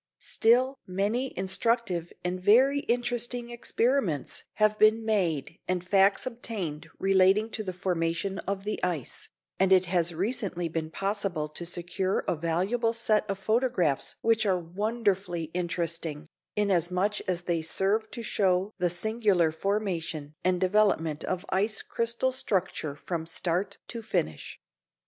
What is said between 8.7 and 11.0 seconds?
ice, and it has recently been